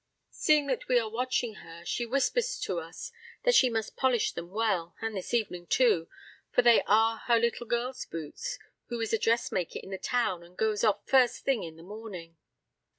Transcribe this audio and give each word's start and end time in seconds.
Seeing 0.31 0.65
that 0.65 0.87
we 0.87 0.97
are 0.97 1.07
watching 1.11 1.53
her, 1.61 1.85
she 1.85 2.07
whispers 2.07 2.59
to 2.61 2.79
us 2.79 3.11
that 3.43 3.53
she 3.53 3.69
must 3.69 3.95
polish 3.95 4.31
them 4.31 4.49
well, 4.49 4.95
and 4.99 5.15
this 5.15 5.31
evening 5.31 5.67
too, 5.67 6.07
for 6.51 6.63
they 6.63 6.81
are 6.87 7.17
her 7.27 7.37
little 7.37 7.67
girl's 7.67 8.03
boots, 8.07 8.57
who 8.87 8.99
is 8.99 9.13
a 9.13 9.19
dressmaker 9.19 9.77
in 9.77 9.91
the 9.91 9.99
town 9.99 10.41
and 10.41 10.57
goes 10.57 10.83
off 10.83 11.05
first 11.05 11.43
thing 11.45 11.61
in 11.61 11.75
the 11.75 11.83
morning. 11.83 12.35